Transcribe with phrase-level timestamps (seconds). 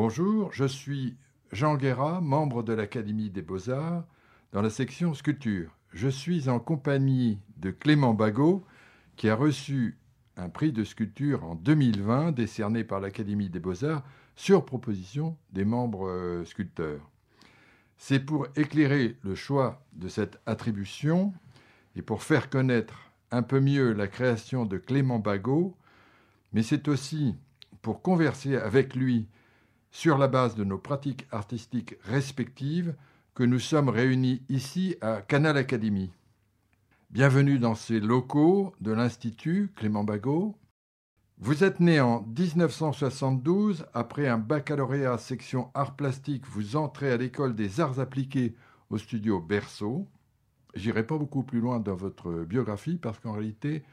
[0.00, 1.16] Bonjour, je suis
[1.50, 4.04] Jean Guérat, membre de l'Académie des Beaux-Arts,
[4.52, 5.76] dans la section sculpture.
[5.92, 8.64] Je suis en compagnie de Clément Bagot,
[9.16, 9.98] qui a reçu
[10.36, 14.04] un prix de sculpture en 2020 décerné par l'Académie des Beaux-Arts
[14.36, 17.10] sur proposition des membres euh, sculpteurs.
[17.96, 21.34] C'est pour éclairer le choix de cette attribution
[21.96, 25.74] et pour faire connaître un peu mieux la création de Clément Bagot,
[26.52, 27.34] mais c'est aussi
[27.82, 29.26] pour converser avec lui
[29.90, 32.94] sur la base de nos pratiques artistiques respectives
[33.34, 36.10] que nous sommes réunis ici à Canal Academy.
[37.10, 40.56] Bienvenue dans ces locaux de l'Institut Clément Bagot.
[41.38, 47.54] Vous êtes né en 1972, après un baccalauréat section arts plastiques, vous entrez à l'école
[47.54, 48.54] des arts appliqués
[48.90, 50.06] au studio Berceau.
[50.74, 53.84] J'irai pas beaucoup plus loin dans votre biographie parce qu'en réalité,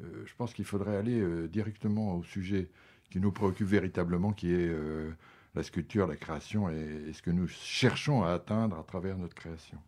[0.00, 2.68] euh, je pense qu'il faudrait aller euh, directement au sujet
[3.10, 5.10] qui nous préoccupe véritablement, qui est euh,
[5.54, 9.78] la sculpture, la création et, ce que nous cherchons à atteindre à travers notre création.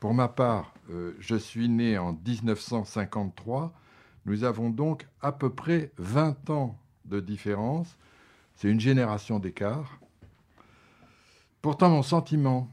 [0.00, 0.74] Pour ma part,
[1.20, 3.72] je suis né en 1953
[4.24, 7.96] nous avons donc à peu près 20 ans de différence.
[8.54, 9.98] C'est une génération d'écart.
[11.60, 12.70] Pourtant, mon sentiment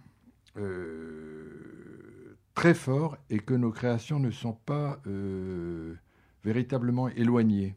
[0.58, 5.96] euh, très fort est que nos créations ne sont pas euh,
[6.44, 7.76] véritablement éloignées.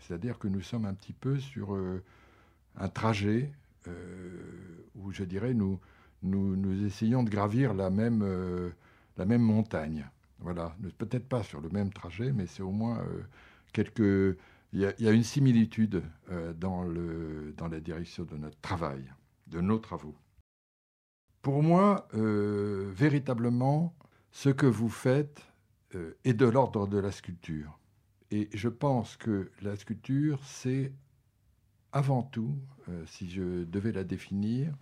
[0.00, 2.02] C'est-à-dire que nous sommes un petit peu sur euh,
[2.76, 3.52] un trajet
[4.94, 5.80] où, je dirais, nous,
[6.22, 8.24] nous, essayons de gravir la même,
[9.16, 10.06] la même montagne.
[10.42, 13.22] Voilà, peut-être pas sur le même trajet, mais c'est au moins euh,
[13.72, 14.38] quelques.
[14.74, 19.04] Il y, a, une similitude euh, dans, le, dans la direction de notre travail,
[19.46, 20.14] de nos travaux.
[21.42, 23.94] Pour moi, euh, véritablement,
[24.30, 25.46] ce que vous faites
[26.24, 27.78] est de l'ordre de la sculpture.
[28.30, 30.90] Et je pense que la sculpture, c'est
[31.92, 32.56] avant tout,
[33.06, 34.72] si je devais la définir,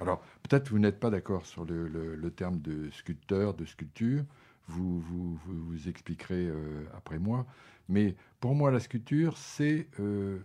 [0.00, 4.24] alors peut-être vous n'êtes pas d'accord sur le, terme de sculpteur, de sculpture,
[4.66, 7.46] vous, vous, vous, expliquerez euh, après moi.
[7.88, 10.38] Mais pour moi, la sculpture, c'est euh,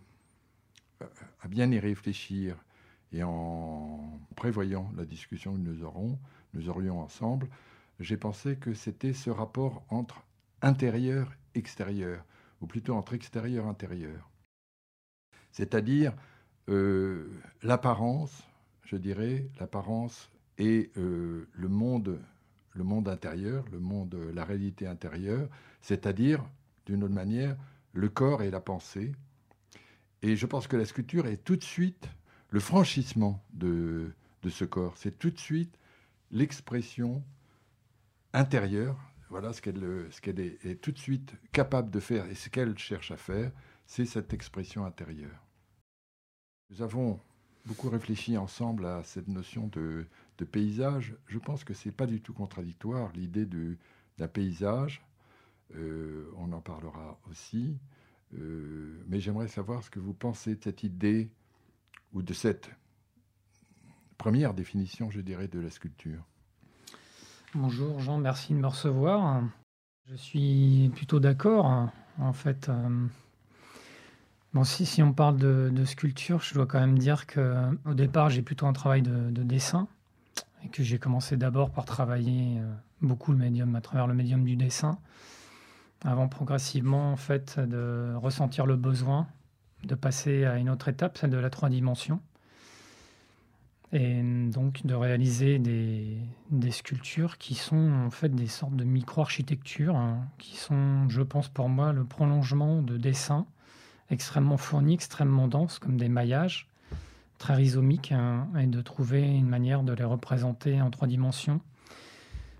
[1.41, 2.57] à bien y réfléchir
[3.13, 6.19] et en prévoyant la discussion que nous aurons,
[6.53, 7.47] nous aurions ensemble,
[7.99, 10.23] j'ai pensé que c'était ce rapport entre
[10.61, 12.23] intérieur extérieur,
[12.61, 14.29] ou plutôt entre extérieur intérieur.
[15.59, 16.13] C'est-à-dire
[16.69, 17.29] euh,
[17.61, 18.43] l'apparence,
[18.85, 22.19] je dirais, l'apparence et le monde
[22.79, 25.49] le monde intérieur, le monde, la réalité intérieure,
[25.81, 26.43] c'est-à-dire,
[26.85, 27.55] d'une autre manière,
[27.93, 29.11] le corps et la pensée.
[30.21, 32.09] Et je pense que la sculpture est tout de suite
[32.49, 34.13] le franchissement de,
[34.47, 34.97] ce corps.
[34.97, 35.77] C'est tout de suite
[36.31, 37.23] l'expression
[38.33, 38.97] intérieure.
[39.29, 43.17] Voilà ce qu'elle est, tout de suite capable de faire et ce qu'elle cherche à
[43.17, 43.51] faire,
[43.85, 45.45] c'est cette expression intérieure.
[46.69, 47.19] Nous avons
[47.65, 50.05] beaucoup réfléchi ensemble à cette notion de,
[50.51, 55.01] paysage, je pense que c'est pas du tout contradictoire l'idée d'un paysage.
[55.75, 57.77] Euh, on en parlera aussi.
[58.35, 61.29] Euh, mais j'aimerais savoir ce que vous pensez de cette idée
[62.13, 62.69] ou de cette
[64.17, 66.23] première définition, je dirais, de la sculpture.
[67.55, 69.43] Bonjour Jean, merci de me recevoir.
[70.05, 71.89] Je suis plutôt d'accord.
[72.19, 73.07] En fait, euh,
[74.53, 78.65] bon, si, on parle de, sculpture, je dois quand même dire qu'au départ, j'ai plutôt
[78.65, 79.87] un travail de dessin
[80.63, 84.43] et que j'ai commencé d'abord par travailler euh, beaucoup le médium à travers le médium
[84.43, 84.97] du dessin,
[86.03, 89.27] avant progressivement en fait de ressentir le besoin
[89.83, 92.19] de passer à une autre étape, celle de la trois dimensions,
[93.93, 96.17] et donc de réaliser des,
[96.51, 101.47] des sculptures qui sont en fait des sortes de micro-architectures, hein, qui sont, je pense
[101.47, 103.47] pour moi, le prolongement de dessins
[104.09, 106.67] extrêmement fournis, extrêmement denses, comme des maillages,
[107.37, 111.61] très rhizomiques hein, et de trouver une manière de les représenter en trois dimensions.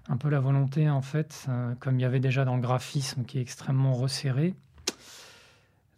[0.07, 3.25] Un peu la volonté, en fait, euh, comme il y avait déjà dans le graphisme
[3.25, 4.56] qui est extrêmement resserré,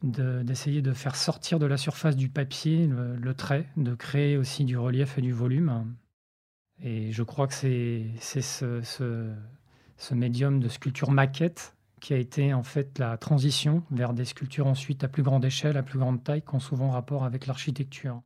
[0.04, 4.78] d'essayer de, faire sortir de la surface du papier le, trait, de créer aussi du
[4.78, 5.94] relief et du volume.
[6.82, 9.32] Et je crois que c'est ce,
[10.12, 15.06] médium de sculpture maquette qui a été en fait la transition vers des sculptures ensuite
[15.06, 18.22] à plus grande échelle, à plus grande taille, qui ont souvent rapport avec l'architecture.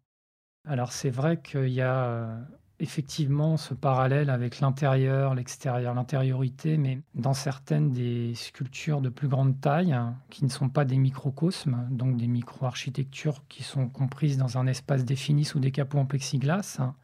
[0.68, 2.42] Alors c'est vrai qu'il y a euh,
[2.80, 9.60] effectivement ce parallèle avec l'intérieur, l'extérieur, l'intériorité, mais dans certaines des sculptures de plus grande
[9.62, 14.58] taille, hein, qui ne sont pas des microcosmes, donc des micro-architectures qui sont comprises dans
[14.58, 16.96] un espace défini sous des capots en plexiglas, hein,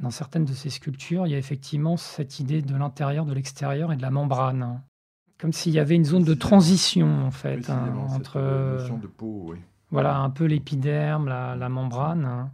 [0.00, 3.92] dans certaines de ces sculptures, il y a effectivement cette idée de l'intérieur, de l'extérieur
[3.92, 4.82] et de la membrane.
[5.42, 5.46] Hein.
[5.46, 8.38] Comme s'il y avait une zone de transition, en fait, entre.
[8.38, 9.58] de peau, oui.
[9.90, 12.50] Voilà, un peu l'épiderme, la, la membrane.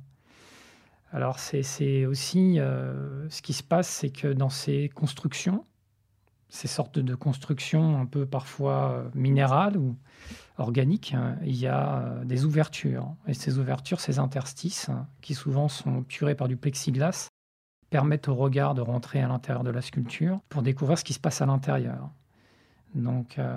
[1.13, 5.65] Alors c'est aussi euh, ce qui se passe, c'est que dans ces constructions,
[6.49, 9.97] ces sortes de constructions un peu parfois euh, minérales ou
[10.59, 13.15] organiques, hein, il y a euh, des ouvertures.
[13.27, 17.29] Et ces ouvertures, ces interstices, hein, qui souvent sont obturés par du plexiglas,
[17.89, 21.21] permettent au regard de rentrer à l'intérieur de la sculpture pour découvrir ce qui se
[21.21, 22.11] passe à l'intérieur.
[22.95, 23.55] Donc, euh,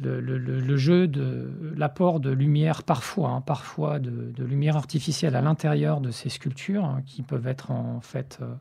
[0.00, 6.10] le, jeu de l'apport de lumière, parfois, hein, parfois de, lumière artificielle à l'intérieur de
[6.10, 8.54] ces sculptures, hein, qui peuvent être en fait euh,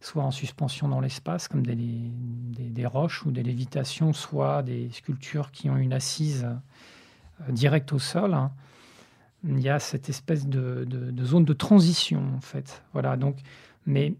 [0.00, 5.50] soit en suspension dans l'espace, comme des, des, roches ou des lévitations, soit des sculptures
[5.50, 8.34] qui ont une assise euh, directe au sol.
[8.34, 8.52] Hein.
[9.44, 12.82] Il y a cette espèce de, de, zone de transition, en fait.
[12.92, 13.38] Voilà, donc,
[13.86, 14.14] mais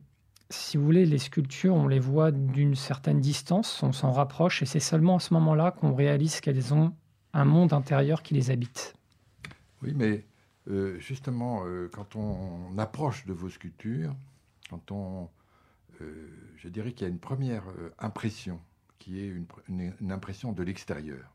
[0.53, 4.67] si vous voulez, les sculptures, on les voit d'une certaine distance, on s'en rapproche, et
[4.67, 6.93] c'est seulement à ce moment-là qu'on réalise qu'elles ont
[7.33, 8.95] un monde intérieur qui les habite.
[9.83, 10.25] Oui, mais
[10.69, 14.15] euh, justement, euh, quand on approche de vos sculptures,
[14.71, 15.29] quand on,
[16.01, 17.65] euh, je dirais qu'il y a une première
[17.99, 18.61] impression,
[18.99, 19.35] qui est
[19.69, 21.35] une, impression de l'extérieur.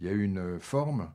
[0.00, 1.12] Il y a une forme,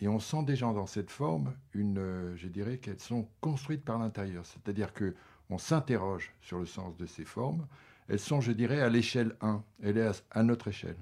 [0.00, 4.46] et on sent déjà dans cette forme, une, je dirais qu'elles sont construites par l'intérieur.
[4.46, 5.14] C'est-à-dire que
[5.50, 7.66] on s'interroge sur le sens de ces formes.
[8.08, 9.62] Elles sont, je dirais, à l'échelle 1.
[9.82, 10.96] Elles sont à notre échelle.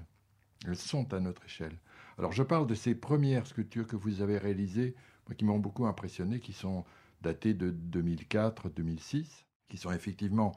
[0.67, 1.77] Elles sont à notre échelle.
[2.17, 4.95] Alors je parle de ces premières sculptures que vous avez réalisées,
[5.37, 6.83] qui m'ont beaucoup impressionné, qui sont
[7.21, 10.53] datées de 2004-2006, qui sont effectivement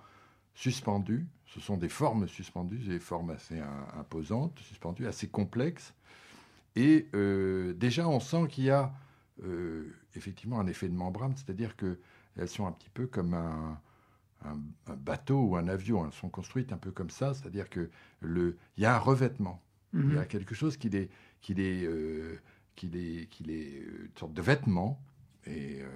[0.54, 1.26] suspendues.
[1.46, 3.60] Ce sont des formes suspendues, des formes assez
[3.96, 5.94] imposantes, suspendues, assez complexes.
[6.74, 8.92] Et euh, déjà, on sent qu'il y a
[9.44, 11.98] euh, effectivement un effet de membrane, c'est-à-dire que
[12.37, 13.81] elles sont un petit peu comme un,
[14.96, 16.05] bateau ou un avion.
[16.05, 17.90] Elles sont construites un peu comme ça, c'est-à-dire que
[18.20, 19.62] le, il y a un revêtement.
[19.94, 20.26] Il y a mhm.
[20.26, 21.11] quelque chose qui est,
[21.43, 22.40] qui est, euh,
[22.76, 25.00] qui est, qui est euh, une sorte de vêtement.
[25.46, 25.88] Et euh,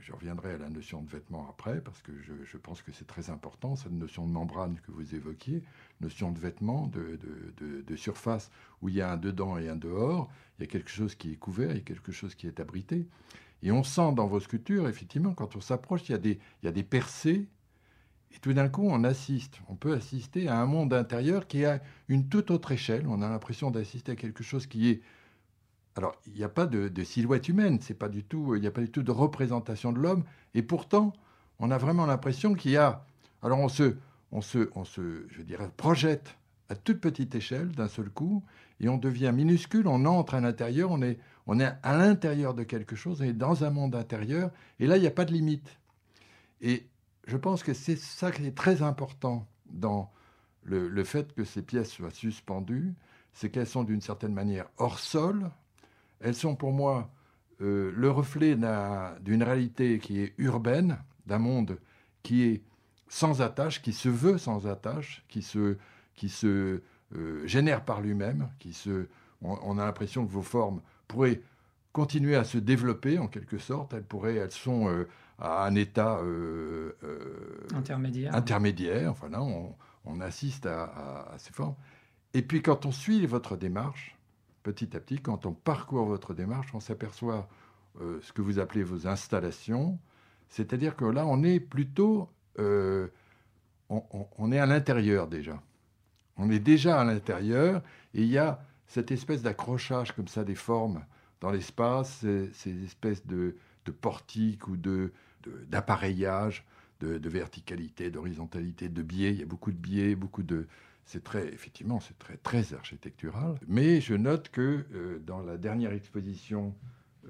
[0.00, 3.30] je reviendrai à la notion de vêtement après, parce que je, pense que c'est très
[3.30, 5.62] important, cette notion de membrane que vous évoquiez,
[6.00, 7.18] notion de vêtement, de,
[7.56, 8.50] de, de, surface
[8.82, 11.32] où il y a un dedans et un dehors, il y a quelque chose qui
[11.32, 13.08] est couvert, il y a quelque chose qui est abrité.
[13.66, 16.68] Et on sent dans vos sculptures, effectivement, quand on s'approche, il, y a des, il
[16.68, 17.48] a percées.
[18.30, 21.80] Et tout d'un coup, on assiste, on peut assister à un monde intérieur qui a
[22.06, 23.08] une toute autre échelle.
[23.08, 25.02] On a l'impression d'assister à quelque chose qui est.
[25.96, 28.70] Alors, il n'y a pas de, silhouette humaine, c'est pas du tout, il n'y a
[28.70, 30.22] pas du tout de représentation de l'homme.
[30.54, 31.12] Et pourtant,
[31.58, 33.04] on a vraiment l'impression qu'il y a.
[33.42, 33.96] Alors, on se,
[35.76, 36.36] projette
[36.68, 38.44] à toute petite échelle d'un seul coup,
[38.78, 42.64] et on devient minuscule, on entre à l'intérieur, on est, on est à l'intérieur de
[42.64, 44.50] quelque chose, on est dans un monde intérieur,
[44.80, 45.78] et là, il n'y a pas de limite.
[46.60, 46.86] Et
[47.26, 50.10] je pense que c'est ça qui est très important dans
[50.64, 52.94] le, fait que ces pièces soient suspendues,
[53.32, 55.50] c'est qu'elles sont d'une certaine manière hors sol,
[56.20, 57.10] elles sont pour moi
[57.60, 58.56] euh, le reflet
[59.20, 61.78] d'une réalité qui est urbaine, d'un monde
[62.22, 62.62] qui est
[63.08, 65.76] sans attache, qui se veut sans attache, qui se,
[66.14, 66.82] qui se
[67.14, 69.06] euh, génère par lui-même, qui se,
[69.42, 71.40] on, a l'impression que vos formes pourraient
[71.92, 73.94] continuer à se développer en quelque sorte.
[73.94, 75.08] Elles pourraient, elles sont euh,
[75.38, 76.92] à un état euh,
[77.74, 78.34] intermédiaire.
[78.34, 79.10] Intermédiaire.
[79.10, 81.74] Enfin là, on, assiste à, ces formes.
[82.34, 84.16] Et puis quand on suit votre démarche,
[84.62, 87.48] petit à petit, quand on parcourt votre démarche, on s'aperçoit
[87.98, 89.98] ce que vous appelez vos installations.
[90.48, 93.10] C'est-à-dire que là, on est plutôt, on,
[93.90, 95.60] on est à l'intérieur déjà.
[96.36, 97.82] On est déjà à l'intérieur
[98.14, 101.04] et il y a cette espèce d'accrochage comme ça des formes
[101.40, 103.56] dans l'espace, ces, espèces de,
[104.00, 105.12] portiques ou de,
[105.68, 106.64] d'appareillage,
[107.00, 109.32] de, verticalité, d'horizontalité, de biais.
[109.32, 110.66] Il y a beaucoup de biais, beaucoup de.
[111.04, 113.56] C'est très, effectivement, c'est très, très architectural.
[113.68, 116.74] Mais je note que euh, dans la dernière exposition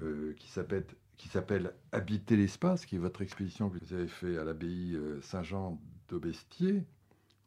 [0.01, 4.95] euh, qui s'appelle Habiter l'espace, qui est votre exposition que vous avez fait à l'abbaye
[4.95, 6.85] euh, Saint-Jean d'Aubestier,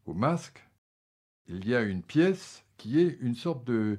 [0.06, 0.64] au Masque,
[1.50, 3.98] il y a une pièce qui est une sorte de,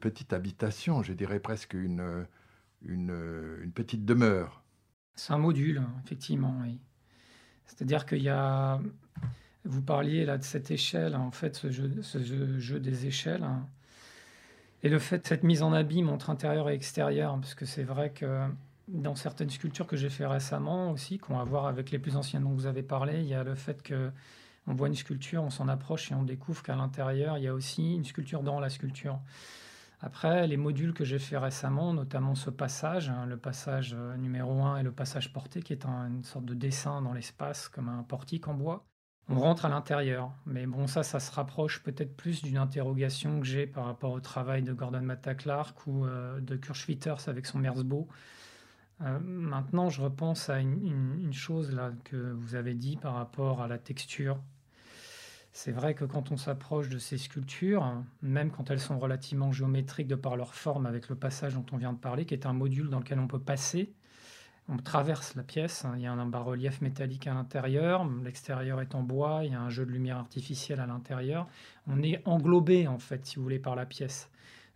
[0.00, 2.26] petite habitation, je dirais presque une,
[3.74, 4.62] petite demeure.
[5.14, 6.80] C'est un module, effectivement, oui.
[7.66, 8.80] C'est-à-dire qu'il y a.
[9.64, 13.42] Vous parliez là de cette échelle, en fait, ce jeu, des échelles.
[13.42, 13.66] Hein.
[14.82, 18.10] Et le fait cette mise en abîme entre intérieur et extérieur, parce que c'est vrai
[18.10, 18.48] que
[18.88, 22.44] dans certaines sculptures que j'ai fait récemment aussi, qu'on va voir avec les plus anciennes
[22.44, 24.10] dont vous avez parlé, il y a le fait que
[24.66, 27.54] on voit une sculpture, on s'en approche et on découvre qu'à l'intérieur, il y a
[27.54, 29.20] aussi une sculpture dans la sculpture.
[30.02, 34.62] Après, les modules que j'ai fait récemment, notamment ce passage, hein, le passage euh, numéro
[34.62, 38.02] 1 et le passage porté, qui est une sorte de dessin dans l'espace, comme un
[38.02, 38.86] portique en bois,
[39.28, 40.32] on rentre à l'intérieur.
[40.46, 44.20] Mais bon, ça, ça se rapproche peut-être plus d'une interrogation que j'ai par rapport au
[44.20, 48.08] travail de Gordon Matta Clark ou euh, de Kurt Schwitters avec son Merzbow.
[49.00, 53.78] Maintenant, je repense à une, chose là que vous avez dit par rapport à la
[53.78, 54.38] texture.
[55.52, 60.06] C'est vrai que quand on s'approche de ces sculptures, même quand elles sont relativement géométriques
[60.06, 62.52] de par leur forme avec le passage dont on vient de parler, qui est un
[62.52, 63.92] module dans lequel on peut passer,
[64.68, 69.02] on traverse la pièce, il y a un bas-relief métallique à l'intérieur, l'extérieur est en
[69.02, 71.48] bois, il y a un jeu de lumière artificielle à l'intérieur.
[71.88, 74.30] On est englobé, en fait, si vous voulez, par la pièce.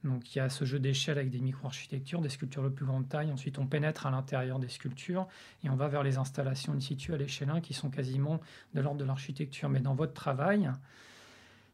[0.04, 3.08] Donc il y a ce jeu d'échelle avec des micro-architectures, des sculptures de plus grande
[3.08, 3.32] taille.
[3.32, 5.26] Ensuite, on pénètre à l'intérieur des sculptures
[5.64, 8.40] et on va vers les installations in situ à l'échelle 1 qui sont quasiment
[8.75, 9.70] de l'ordre de l'architecture.
[9.70, 10.70] Mais dans votre travail,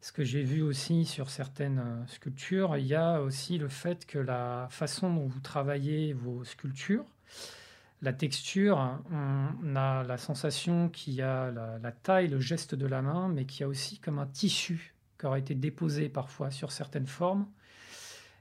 [0.01, 4.07] ce que j'ai vu aussi sur certaines euh, sculptures, il y a aussi le fait
[4.07, 7.05] que la façon dont vous travaillez vos sculptures,
[8.03, 13.03] la texture, on a la sensation qu'il y a la, taille, le geste de la
[13.03, 16.73] main, mais qu'il y a aussi comme un tissu qui aurait été déposé parfois sur
[16.73, 17.47] certaines formes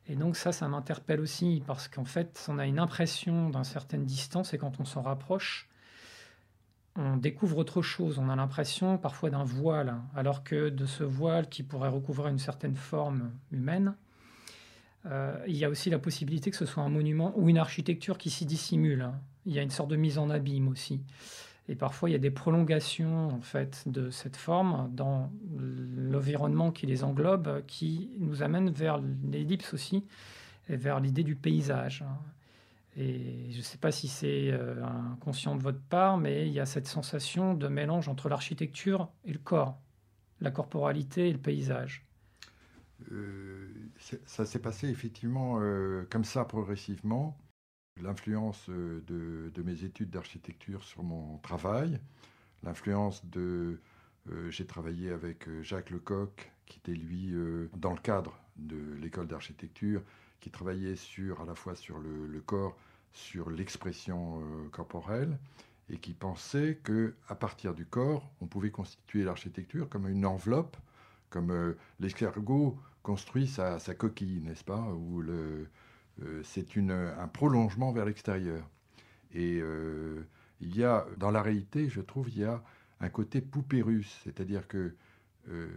[0.10, 4.06] et donc ça, ça m'interpelle aussi parce qu'en fait, on a une impression d'une certaine
[4.06, 5.70] distance et quand on s'en rapproche,
[6.96, 8.18] on découvre autre chose.
[8.18, 12.40] On a l'impression parfois d'un voile, alors que de ce voile qui pourrait recouvrir une
[12.40, 13.96] certaine forme humaine,
[15.06, 18.18] euh, il y a aussi la possibilité que ce soit un monument ou une architecture
[18.18, 19.12] qui s'y dissimule.
[19.46, 21.02] Il y a une sorte de mise en abîme aussi.
[21.70, 26.88] Et parfois, il y a des prolongations en fait de cette forme dans l'environnement qui
[26.88, 29.00] les englobe, qui nous amène vers
[29.32, 30.04] l'ellipse aussi,
[30.68, 32.04] vers l'idée du paysage.
[32.98, 34.84] Et je ne sais pas si c'est euh,
[35.14, 39.32] inconscient de votre part, mais il y a cette sensation de mélange entre l'architecture et
[39.32, 39.80] le corps,
[40.42, 42.04] la corporalité et le paysage.
[43.12, 43.70] Euh,
[44.26, 47.38] ça s'est passé effectivement euh, comme ça progressivement
[48.02, 52.00] l'influence euh, de, mes études d'architecture sur mon travail,
[52.64, 53.80] l'influence de...
[54.32, 57.34] Euh, j'ai travaillé avec euh, Jacques Lecoq, qui était lui
[57.78, 60.04] dans le cadre de l'école d'architecture,
[60.40, 62.78] qui travaillait sur, à la fois sur le, corps,
[63.12, 65.40] sur l'expression corporelle,
[65.90, 70.78] et qui pensait que à partir du un on pouvait constituer l'architecture comme une enveloppe,
[71.32, 75.68] comme l'escargot construit sa, sa coquille, n'est-ce pas, ou le,
[76.44, 78.68] c'est un prolongement vers l'extérieur.
[79.34, 80.28] Et euh,
[80.62, 82.64] il y a, dans la réalité, je trouve, il y a
[83.00, 83.84] un côté poupée
[84.24, 84.96] c'est-à-dire que
[85.50, 85.70] euh,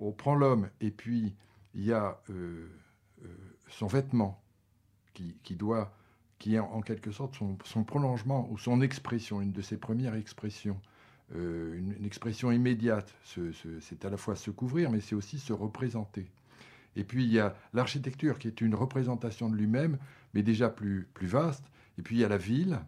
[0.00, 1.34] on prend l'homme et puis
[1.74, 2.20] il y a
[3.68, 4.42] son vêtement
[5.12, 5.94] qui, doit,
[6.38, 10.80] qui est en quelque sorte son, prolongement ou son expression, une de ses premières expressions,
[11.32, 13.14] une, expression immédiate.
[13.80, 16.26] c'est à la fois se couvrir, mais c'est aussi se représenter.
[16.96, 19.98] Et puis il y a l'architecture qui est une représentation de lui-même,
[20.32, 21.64] mais déjà plus, plus vaste.
[21.98, 22.78] Et puis il y a la ville,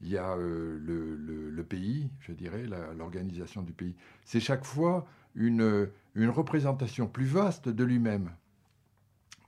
[0.00, 2.64] il y a euh, le, pays, je dirais,
[2.96, 3.94] l'organisation du pays.
[4.24, 8.30] C'est chaque fois une, une représentation plus vaste de lui-même.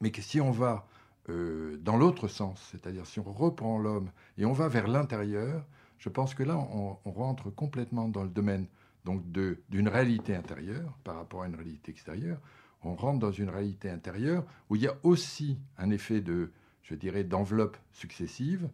[0.00, 0.86] Mais si on va
[1.28, 5.64] euh, dans l'autre sens, c'est-à-dire si on reprend l'homme et on va vers l'intérieur,
[5.98, 8.66] je pense que là, on, rentre complètement dans le domaine
[9.04, 12.40] d'une réalité intérieure par rapport à une réalité extérieure
[12.84, 16.50] on rentre dans une réalité intérieure où il y a aussi un effet de,
[16.82, 18.68] je dirais, d'enveloppe successive.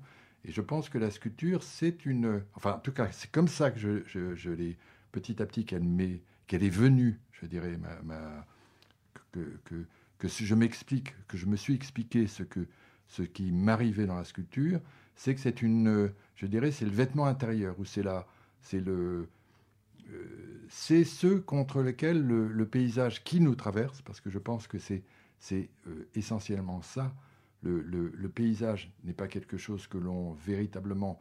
[0.44, 2.42] Et je pense que la sculpture, c'est une...
[2.54, 4.76] Enfin, en tout cas, c'est comme ça que je, je, l'ai,
[5.12, 5.84] petit à petit, qu'elle,
[6.46, 7.78] qu'elle est venue, je dirais,
[9.32, 9.84] que, que,
[10.18, 12.66] que je m'explique, que je me suis expliqué ce, que,
[13.08, 14.80] ce qui m'arrivait dans la sculpture,
[15.16, 16.12] c'est que c'est une...
[16.36, 18.26] Je dirais, c'est le vêtement intérieur, ou c'est la...
[18.62, 19.28] C'est le,
[20.10, 24.78] euh, c'est ceux contre lesquels le, paysage qui nous traverse, parce que je pense que
[24.78, 25.02] c'est
[25.52, 27.14] euh, essentiellement ça,
[27.62, 31.20] le, paysage n'est pas quelque chose que l'on véritablement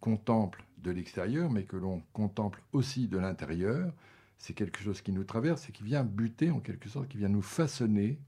[0.00, 3.92] contemple de l'extérieur, mais que l'on contemple aussi de l'intérieur.
[4.38, 7.28] C'est quelque chose qui nous traverse et qui vient buter en quelque sorte, qui vient
[7.28, 8.18] nous façonner,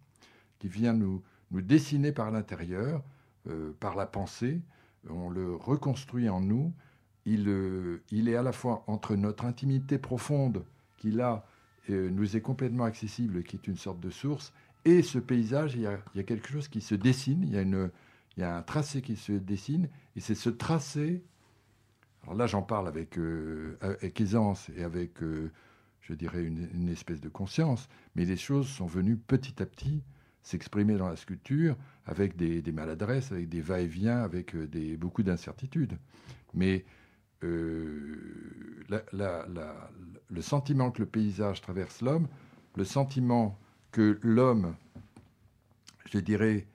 [0.58, 3.04] qui vient nous, dessiner par l'intérieur,
[3.48, 4.60] euh, par la pensée.
[5.08, 6.72] On le reconstruit en nous
[7.26, 10.64] euh, il, est à la fois entre notre intimité profonde,
[10.96, 11.44] qui là
[11.90, 14.52] euh, nous est complètement accessible, qui est une sorte de source,
[14.84, 17.90] et ce paysage, il y a, quelque chose qui se dessine, il y, a une,
[18.36, 21.24] il y a un tracé qui se dessine, et c'est ce tracé,
[22.22, 25.14] alors là j'en parle avec, euh, aisance et avec,
[26.00, 30.04] je dirais, une, espèce de conscience, mais les choses sont venues petit à petit
[30.42, 35.98] s'exprimer dans la sculpture avec des, maladresses, avec des va-et-vient, avec des, beaucoup d'incertitudes.
[36.54, 36.84] Mais
[37.44, 38.84] euh,
[40.30, 42.28] le sentiment que le paysage traverse l'homme,
[42.76, 43.58] le sentiment
[43.92, 44.74] que l'homme,
[46.10, 46.66] je dirais,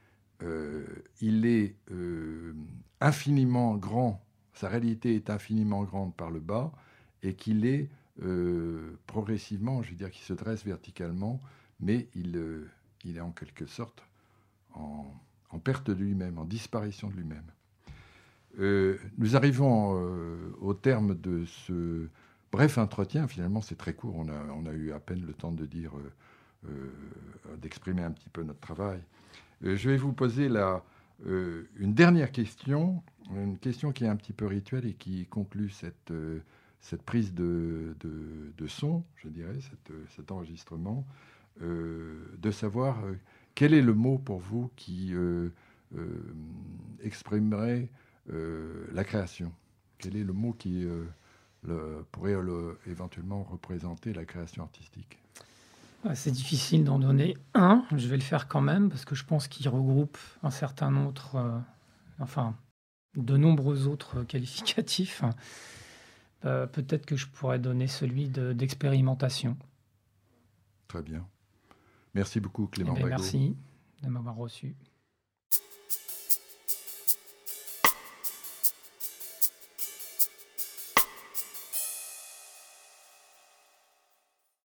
[0.43, 0.85] euh,
[1.19, 2.53] il est euh,
[2.99, 6.71] infiniment grand, sa réalité est infiniment grande par le bas,
[7.23, 7.89] et qu'il est
[9.07, 11.39] progressivement, je veux dire, qu'il se dresse verticalement,
[11.79, 12.35] mais il,
[13.05, 14.03] est en quelque sorte
[14.75, 17.51] en perte de lui-même, en disparition de lui-même.
[18.57, 19.93] Nous arrivons
[20.59, 22.07] au terme de ce
[22.51, 23.27] bref entretien.
[23.27, 24.15] Finalement, c'est très court.
[24.15, 25.91] On a, eu à peine le temps de dire,
[27.57, 28.99] d'exprimer un petit peu notre travail.
[29.61, 30.49] je vais vous poser
[31.25, 33.01] une dernière question,
[33.33, 37.95] une question qui est un petit peu rituelle et qui conclut cette prise de,
[38.67, 39.59] son, je dirais,
[40.15, 41.05] cet enregistrement,
[41.61, 43.13] euh, de savoir euh,
[43.55, 45.13] quel est le mot pour vous qui
[48.29, 49.51] euh, la création
[49.97, 50.85] Quel est le mot qui
[51.63, 52.35] le, pourrait
[52.87, 55.17] éventuellement représenter la création artistique?
[56.03, 57.85] Ah, c'est difficile d'en donner un.
[57.95, 61.61] Je vais le faire quand même parce que je pense qu'il regroupe un certain autre,
[62.19, 62.55] enfin,
[63.15, 65.23] de nombreux autres qualificatifs.
[66.45, 69.57] Euh, peut-être que je pourrais donner celui d'expérimentation.
[70.87, 71.25] Très bien.
[72.13, 73.55] Merci beaucoup, Clément eh Merci
[74.01, 74.75] de m'avoir reçu.